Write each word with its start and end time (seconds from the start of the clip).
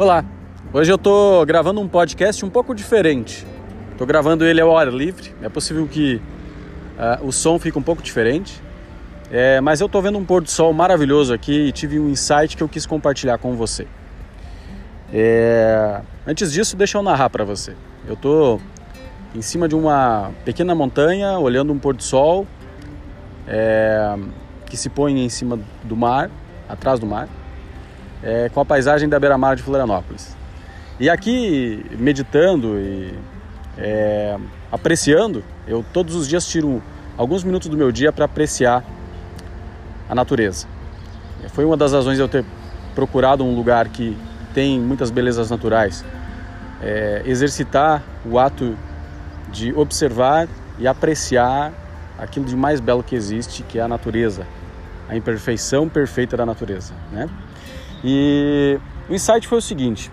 Olá, 0.00 0.24
hoje 0.72 0.90
eu 0.90 0.96
estou 0.96 1.44
gravando 1.44 1.78
um 1.78 1.86
podcast 1.86 2.42
um 2.42 2.48
pouco 2.48 2.74
diferente. 2.74 3.46
Estou 3.92 4.06
gravando 4.06 4.46
ele 4.46 4.58
ao 4.58 4.74
ar 4.74 4.88
livre, 4.88 5.34
é 5.42 5.48
possível 5.50 5.86
que 5.86 6.14
uh, 6.96 7.26
o 7.26 7.30
som 7.30 7.58
fique 7.58 7.78
um 7.78 7.82
pouco 7.82 8.02
diferente, 8.02 8.62
é, 9.30 9.60
mas 9.60 9.78
eu 9.78 9.88
estou 9.88 10.00
vendo 10.00 10.16
um 10.16 10.24
pôr 10.24 10.40
do 10.40 10.50
sol 10.50 10.72
maravilhoso 10.72 11.34
aqui 11.34 11.52
e 11.52 11.70
tive 11.70 12.00
um 12.00 12.08
insight 12.08 12.56
que 12.56 12.62
eu 12.62 12.68
quis 12.68 12.86
compartilhar 12.86 13.36
com 13.36 13.54
você. 13.56 13.86
É, 15.12 16.00
antes 16.26 16.50
disso, 16.50 16.78
deixa 16.78 16.96
eu 16.96 17.02
narrar 17.02 17.28
para 17.28 17.44
você. 17.44 17.76
Eu 18.08 18.14
estou 18.14 18.58
em 19.34 19.42
cima 19.42 19.68
de 19.68 19.74
uma 19.74 20.30
pequena 20.46 20.74
montanha, 20.74 21.38
olhando 21.38 21.74
um 21.74 21.78
pôr 21.78 21.94
do 21.94 22.02
sol 22.02 22.46
é, 23.46 24.16
que 24.64 24.78
se 24.78 24.88
põe 24.88 25.22
em 25.22 25.28
cima 25.28 25.58
do 25.84 25.94
mar, 25.94 26.30
atrás 26.70 26.98
do 26.98 27.06
mar, 27.06 27.28
é, 28.22 28.48
com 28.48 28.60
a 28.60 28.64
paisagem 28.64 29.08
da 29.08 29.18
beira-mar 29.18 29.56
de 29.56 29.62
Florianópolis. 29.62 30.36
E 30.98 31.08
aqui, 31.08 31.84
meditando 31.98 32.78
e 32.78 33.14
é, 33.78 34.36
apreciando, 34.70 35.42
eu 35.66 35.84
todos 35.92 36.14
os 36.14 36.28
dias 36.28 36.46
tiro 36.46 36.82
alguns 37.16 37.42
minutos 37.42 37.68
do 37.68 37.76
meu 37.76 37.90
dia 37.90 38.12
para 38.12 38.26
apreciar 38.26 38.84
a 40.08 40.14
natureza. 40.14 40.66
Foi 41.48 41.64
uma 41.64 41.76
das 41.76 41.92
razões 41.92 42.16
de 42.16 42.22
eu 42.22 42.28
ter 42.28 42.44
procurado 42.94 43.44
um 43.44 43.54
lugar 43.54 43.88
que 43.88 44.16
tem 44.52 44.78
muitas 44.78 45.10
belezas 45.10 45.50
naturais. 45.50 46.04
É, 46.82 47.22
exercitar 47.24 48.02
o 48.24 48.38
ato 48.38 48.76
de 49.50 49.72
observar 49.74 50.48
e 50.78 50.86
apreciar 50.86 51.72
aquilo 52.18 52.44
de 52.44 52.56
mais 52.56 52.80
belo 52.80 53.02
que 53.02 53.14
existe, 53.14 53.62
que 53.62 53.78
é 53.78 53.82
a 53.82 53.88
natureza, 53.88 54.46
a 55.08 55.16
imperfeição 55.16 55.88
perfeita 55.88 56.36
da 56.36 56.44
natureza, 56.44 56.92
né? 57.10 57.28
E 58.02 58.78
o 59.08 59.14
insight 59.14 59.46
foi 59.46 59.58
o 59.58 59.62
seguinte: 59.62 60.10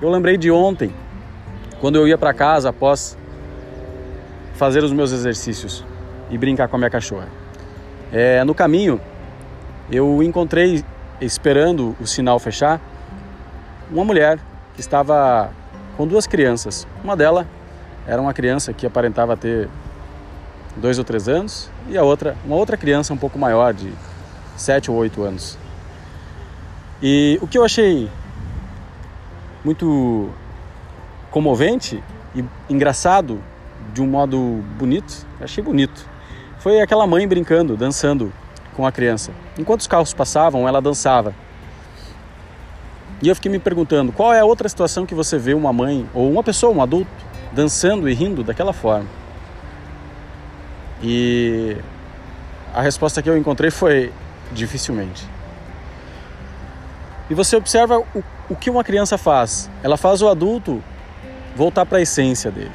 eu 0.00 0.10
lembrei 0.10 0.36
de 0.36 0.50
ontem, 0.50 0.94
quando 1.80 1.96
eu 1.96 2.06
ia 2.08 2.16
para 2.16 2.32
casa 2.32 2.70
após 2.70 3.16
fazer 4.54 4.82
os 4.82 4.92
meus 4.92 5.12
exercícios 5.12 5.84
e 6.30 6.38
brincar 6.38 6.68
com 6.68 6.76
a 6.76 6.78
minha 6.78 6.90
cachorra. 6.90 7.28
É, 8.12 8.42
no 8.44 8.54
caminho, 8.54 9.00
eu 9.90 10.22
encontrei, 10.22 10.84
esperando 11.20 11.94
o 12.00 12.06
sinal 12.06 12.38
fechar, 12.38 12.80
uma 13.90 14.04
mulher 14.04 14.38
que 14.74 14.80
estava 14.80 15.50
com 15.96 16.06
duas 16.06 16.26
crianças. 16.26 16.86
Uma 17.02 17.16
delas 17.16 17.46
era 18.06 18.20
uma 18.20 18.32
criança 18.32 18.72
que 18.72 18.86
aparentava 18.86 19.36
ter 19.36 19.68
dois 20.76 20.98
ou 20.98 21.04
três 21.04 21.28
anos 21.28 21.70
e 21.88 21.96
a 21.96 22.02
outra, 22.02 22.36
uma 22.44 22.56
outra 22.56 22.76
criança 22.76 23.12
um 23.12 23.16
pouco 23.16 23.38
maior, 23.38 23.72
de 23.72 23.92
sete 24.56 24.90
ou 24.90 24.96
oito 24.96 25.22
anos. 25.22 25.58
E 27.02 27.38
o 27.42 27.46
que 27.46 27.58
eu 27.58 27.64
achei 27.64 28.08
muito 29.64 30.30
comovente 31.30 32.02
e 32.34 32.44
engraçado 32.70 33.42
de 33.92 34.00
um 34.00 34.06
modo 34.06 34.62
bonito, 34.78 35.26
achei 35.40 35.62
bonito, 35.62 36.08
foi 36.58 36.80
aquela 36.80 37.06
mãe 37.06 37.26
brincando, 37.28 37.76
dançando 37.76 38.32
com 38.74 38.86
a 38.86 38.92
criança. 38.92 39.32
Enquanto 39.58 39.80
os 39.80 39.86
carros 39.86 40.14
passavam, 40.14 40.66
ela 40.66 40.80
dançava. 40.80 41.34
E 43.22 43.28
eu 43.28 43.34
fiquei 43.34 43.50
me 43.50 43.58
perguntando, 43.58 44.12
qual 44.12 44.32
é 44.32 44.40
a 44.40 44.44
outra 44.44 44.68
situação 44.68 45.06
que 45.06 45.14
você 45.14 45.38
vê 45.38 45.54
uma 45.54 45.72
mãe 45.72 46.08
ou 46.12 46.30
uma 46.30 46.42
pessoa, 46.42 46.74
um 46.74 46.82
adulto, 46.82 47.10
dançando 47.52 48.08
e 48.08 48.14
rindo 48.14 48.42
daquela 48.42 48.72
forma? 48.72 49.08
E 51.02 51.76
a 52.74 52.82
resposta 52.82 53.22
que 53.22 53.28
eu 53.28 53.36
encontrei 53.36 53.70
foi 53.70 54.12
dificilmente. 54.52 55.35
E 57.28 57.34
você 57.34 57.56
observa 57.56 57.98
o, 57.98 58.24
o 58.50 58.56
que 58.56 58.70
uma 58.70 58.84
criança 58.84 59.18
faz. 59.18 59.70
Ela 59.82 59.96
faz 59.96 60.22
o 60.22 60.28
adulto 60.28 60.82
voltar 61.54 61.84
para 61.86 61.98
a 61.98 62.02
essência 62.02 62.50
dele. 62.50 62.72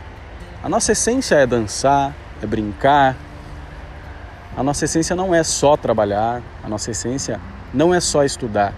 A 0.63 0.69
nossa 0.69 0.91
essência 0.91 1.35
é 1.35 1.47
dançar, 1.47 2.13
é 2.41 2.45
brincar. 2.45 3.16
A 4.56 4.61
nossa 4.61 4.85
essência 4.85 5.16
não 5.16 5.34
é 5.34 5.44
só 5.44 5.78
trabalhar, 5.78 6.41
a 6.63 6.67
nossa 6.67 6.91
essência 6.91 7.40
não 7.73 7.94
é 7.94 8.00
só 8.00 8.23
estudar. 8.23 8.73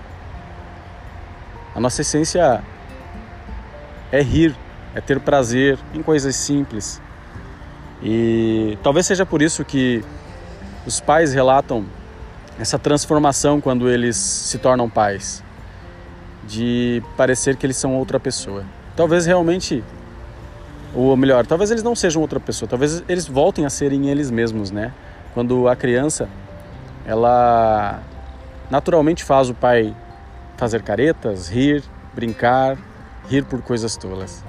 A 1.75 1.79
nossa 1.79 2.01
essência 2.01 2.63
é 4.12 4.22
rir, 4.22 4.56
é 4.94 5.01
ter 5.01 5.19
prazer 5.19 5.79
em 5.94 6.03
coisas 6.03 6.35
simples. 6.35 7.01
E 8.01 8.78
talvez 8.83 9.07
seja 9.07 9.25
por 9.25 9.41
isso 9.41 9.66
que 9.66 10.03
os 10.85 11.00
pais 11.00 11.33
relatam 11.33 11.85
essa 12.59 12.78
transformação 12.78 13.59
quando 13.59 13.89
eles 13.89 14.16
se 14.16 14.59
tornam 14.59 14.88
pais, 14.89 15.44
de 16.48 17.02
parecer 17.16 17.56
que 17.56 17.66
eles 17.66 17.78
são 17.78 17.96
outra 17.96 18.20
pessoa. 18.20 18.64
Talvez 18.96 19.26
realmente, 19.26 19.84
ou 20.94 21.16
melhor, 21.18 21.46
talvez 21.46 21.72
eles 21.72 21.84
não 21.84 21.96
sejam 21.96 22.22
outra 22.22 22.40
pessoa, 22.40 22.70
talvez 22.70 23.04
eles 23.08 23.28
voltem 23.28 23.66
a 23.66 23.70
serem 23.70 24.09
eles 24.09 24.30
mesmos, 24.30 24.72
né? 24.72 24.94
Quando 25.34 25.68
a 25.68 25.76
criança, 25.76 26.30
ela 27.06 28.02
naturalmente 28.70 29.24
faz 29.24 29.50
o 29.50 29.54
pai 29.54 29.96
fazer 30.58 30.81
caretas, 30.84 31.50
rir, 31.50 31.84
brincar, 32.14 32.78
rir 33.28 33.44
por 33.46 33.62
coisas 33.62 33.98
tolas. 33.98 34.44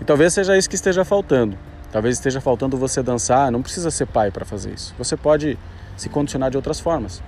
E 0.00 0.04
talvez 0.04 0.34
seja 0.34 0.56
isso 0.56 0.68
que 0.68 0.74
esteja 0.74 1.04
faltando. 1.04 1.56
Talvez 1.90 2.16
esteja 2.16 2.40
faltando 2.40 2.76
você 2.76 3.02
dançar, 3.02 3.50
não 3.50 3.62
precisa 3.62 3.90
ser 3.90 4.06
pai 4.06 4.30
para 4.30 4.44
fazer 4.44 4.74
isso. 4.74 4.94
Você 4.98 5.16
pode 5.16 5.58
se 5.96 6.08
condicionar 6.10 6.50
de 6.50 6.56
outras 6.56 6.78
formas. 6.78 7.22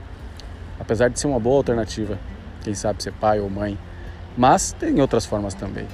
Apesar 0.79 1.09
de 1.09 1.19
ser 1.19 1.27
uma 1.27 1.41
boa 1.41 1.57
alternativa, 1.57 2.19
quem 2.69 2.75
sabe 2.75 3.03
ser 3.03 3.13
pai 3.13 3.41
ou 3.41 3.49
mãe. 3.49 3.79
Mas 4.37 4.73
tem 4.73 5.01
outras 5.01 5.25
formas 5.25 5.55
também. 5.55 5.89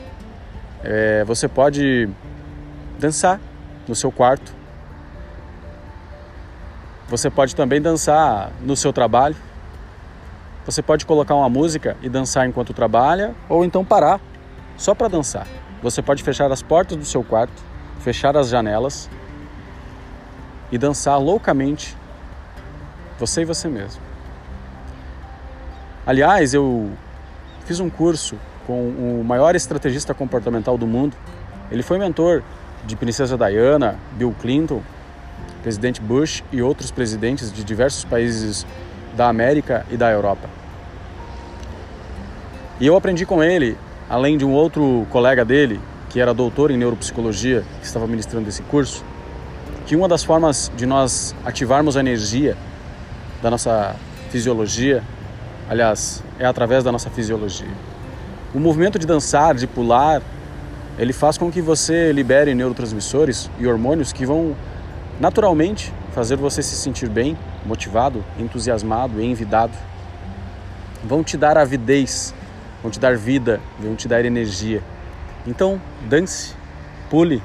É, 0.82 1.22
você 1.24 1.46
pode 1.46 2.08
dançar 2.98 3.40
no 3.86 3.94
seu 3.94 4.10
quarto. 4.10 4.52
Você 7.08 7.30
pode 7.30 7.54
também 7.54 7.80
dançar 7.80 8.50
no 8.60 8.74
seu 8.74 8.92
trabalho. 8.92 9.36
Você 10.66 10.82
pode 10.82 11.06
colocar 11.06 11.36
uma 11.36 11.48
música 11.48 11.96
e 12.02 12.08
dançar 12.08 12.48
enquanto 12.48 12.74
trabalha, 12.74 13.36
ou 13.48 13.64
então 13.64 13.84
parar 13.84 14.20
só 14.76 14.94
para 14.94 15.06
dançar. 15.06 15.46
Você 15.80 16.02
pode 16.02 16.24
fechar 16.24 16.50
as 16.50 16.60
portas 16.60 16.96
do 16.96 17.04
seu 17.04 17.22
quarto, 17.22 17.62
fechar 18.00 18.36
as 18.36 18.48
janelas 18.48 19.08
e 20.72 20.78
dançar 20.78 21.20
loucamente, 21.20 21.96
você 23.18 23.42
e 23.42 23.44
você 23.44 23.68
mesmo. 23.68 24.03
Aliás, 26.06 26.52
eu 26.52 26.90
fiz 27.64 27.80
um 27.80 27.88
curso 27.88 28.36
com 28.66 28.88
o 28.88 29.24
maior 29.24 29.56
estrategista 29.56 30.12
comportamental 30.12 30.76
do 30.76 30.86
mundo. 30.86 31.16
Ele 31.70 31.82
foi 31.82 31.98
mentor 31.98 32.42
de 32.84 32.94
Princesa 32.94 33.38
Diana, 33.38 33.98
Bill 34.12 34.34
Clinton, 34.38 34.82
presidente 35.62 36.02
Bush 36.02 36.44
e 36.52 36.60
outros 36.60 36.90
presidentes 36.90 37.50
de 37.50 37.64
diversos 37.64 38.04
países 38.04 38.66
da 39.16 39.28
América 39.28 39.86
e 39.90 39.96
da 39.96 40.10
Europa. 40.10 40.46
E 42.78 42.86
eu 42.86 42.96
aprendi 42.96 43.24
com 43.24 43.42
ele, 43.42 43.78
além 44.10 44.36
de 44.36 44.44
um 44.44 44.52
outro 44.52 45.06
colega 45.10 45.42
dele, 45.42 45.80
que 46.10 46.20
era 46.20 46.34
doutor 46.34 46.70
em 46.70 46.76
neuropsicologia, 46.76 47.64
que 47.80 47.86
estava 47.86 48.06
ministrando 48.06 48.46
esse 48.46 48.62
curso, 48.64 49.02
que 49.86 49.96
uma 49.96 50.06
das 50.06 50.22
formas 50.22 50.70
de 50.76 50.84
nós 50.84 51.34
ativarmos 51.46 51.96
a 51.96 52.00
energia 52.00 52.56
da 53.40 53.50
nossa 53.50 53.96
fisiologia, 54.30 55.02
aliás, 55.68 56.22
é 56.38 56.46
através 56.46 56.84
da 56.84 56.92
nossa 56.92 57.10
fisiologia. 57.10 57.72
O 58.54 58.60
movimento 58.60 58.98
de 58.98 59.06
dançar, 59.06 59.54
de 59.54 59.66
pular, 59.66 60.22
ele 60.98 61.12
faz 61.12 61.36
com 61.36 61.50
que 61.50 61.60
você 61.60 62.12
libere 62.12 62.54
neurotransmissores 62.54 63.50
e 63.58 63.66
hormônios 63.66 64.12
que 64.12 64.24
vão 64.24 64.54
naturalmente 65.20 65.92
fazer 66.12 66.36
você 66.36 66.62
se 66.62 66.76
sentir 66.76 67.08
bem, 67.08 67.36
motivado, 67.66 68.24
entusiasmado 68.38 69.20
e 69.20 69.24
envidado. 69.24 69.72
Vão 71.02 71.24
te 71.24 71.36
dar 71.36 71.58
avidez, 71.58 72.34
vão 72.80 72.90
te 72.90 73.00
dar 73.00 73.16
vida, 73.16 73.60
vão 73.78 73.96
te 73.96 74.06
dar 74.06 74.24
energia. 74.24 74.82
Então, 75.46 75.80
dance, 76.08 76.54
pule, 77.10 77.42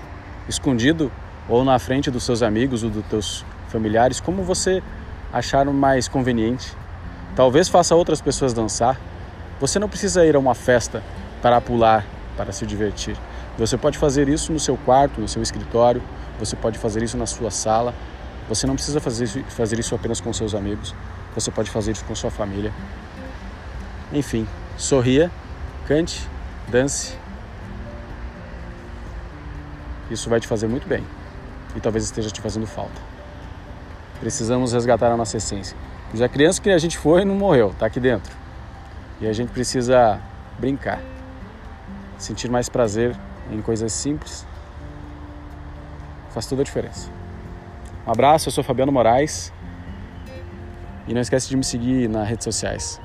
escondido 0.48 1.12
ou 1.48 1.66
na 1.66 1.80
frente 1.80 2.12
dos 2.12 2.24
seus 2.24 2.44
amigos 2.44 2.84
ou 2.84 2.90
dos 2.90 3.06
teus 3.06 3.46
familiares, 3.68 4.20
como 4.20 4.44
você 4.44 4.82
achar 5.34 5.66
mais 5.66 6.08
conveniente. 6.08 6.76
Talvez 7.40 7.70
faça 7.70 7.96
outras 7.96 8.20
pessoas 8.20 8.52
dançar. 8.52 9.00
Você 9.62 9.80
não 9.80 9.88
precisa 9.88 10.26
ir 10.26 10.36
a 10.36 10.40
uma 10.40 10.54
festa 10.54 11.02
para 11.42 11.62
pular, 11.62 12.06
para 12.36 12.52
se 12.52 12.66
divertir. 12.66 13.16
Você 13.58 13.78
pode 13.78 13.98
fazer 13.98 14.28
isso 14.28 14.52
no 14.52 14.60
seu 14.60 14.76
quarto, 14.76 15.22
no 15.22 15.28
seu 15.30 15.42
escritório, 15.42 16.04
você 16.38 16.58
pode 16.58 16.78
fazer 16.78 17.02
isso 17.02 17.16
na 17.16 17.26
sua 17.26 17.50
sala. 17.50 17.96
Você 18.50 18.68
não 18.68 18.76
precisa 18.76 19.00
fazer 19.00 19.24
isso, 19.24 19.42
fazer 19.46 19.80
isso 19.80 19.96
apenas 19.96 20.20
com 20.20 20.34
seus 20.34 20.54
amigos, 20.54 20.94
você 21.34 21.50
pode 21.50 21.70
fazer 21.72 21.94
isso 21.94 22.04
com 22.04 22.14
sua 22.14 22.30
família. 22.30 22.74
Enfim, 24.12 24.46
sorria, 24.78 25.32
cante, 25.88 26.28
dance. 26.68 27.18
Isso 30.12 30.30
vai 30.30 30.42
te 30.42 30.48
fazer 30.48 30.68
muito 30.68 30.86
bem 30.90 31.06
e 31.74 31.80
talvez 31.80 32.04
esteja 32.04 32.30
te 32.30 32.42
fazendo 32.42 32.68
falta. 32.68 33.02
Precisamos 34.20 34.74
resgatar 34.74 35.10
a 35.10 35.16
nossa 35.16 35.38
essência. 35.38 35.78
Já 36.14 36.26
a 36.26 36.30
criança 36.30 36.62
que 36.62 36.70
a 36.70 36.78
gente 36.78 36.98
foi 36.98 37.24
não 37.24 37.36
morreu, 37.36 37.70
está 37.70 37.86
aqui 37.86 38.00
dentro. 38.00 38.36
E 39.22 39.28
a 39.28 39.34
gente 39.34 39.52
precisa 39.52 40.20
brincar. 40.58 41.02
Sentir 42.18 42.50
mais 42.50 42.68
prazer 42.68 43.16
em 43.52 43.62
coisas 43.62 43.94
simples 43.94 44.46
faz 46.30 46.46
toda 46.46 46.62
a 46.62 46.66
diferença. 46.66 47.10
Um 48.08 48.12
abraço, 48.12 48.50
eu 48.50 48.52
sou 48.52 48.64
Fabiano 48.64 48.92
Moraes. 48.92 49.54
E 51.08 51.14
não 51.14 51.22
esquece 51.22 51.50
de 51.50 51.58
me 51.58 51.64
seguir 51.64 52.08
nas 52.08 52.28
redes 52.28 52.44
sociais. 52.44 53.02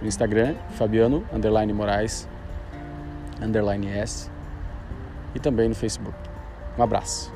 No 0.00 0.08
Instagram, 0.08 0.54
Fabiano 0.70 1.24
underline 1.32 1.72
Moraes 1.72 2.28
underline 3.40 3.88
S 3.88 4.30
e 5.34 5.40
também 5.40 5.68
no 5.68 5.74
Facebook. 5.74 6.16
Um 6.78 6.82
abraço. 6.82 7.32